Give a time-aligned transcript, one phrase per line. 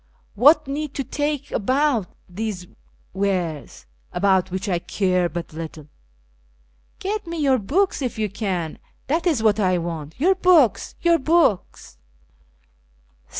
[0.33, 2.65] What need to talk about these
[3.13, 5.89] wares, about which I care but little?
[6.97, 11.19] (Jet nic your books if you can; that is what I want— your books, your
[11.19, 11.99] books